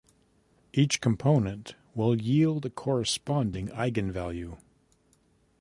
[0.73, 4.57] Each component will yield a corresponding eigenvalue.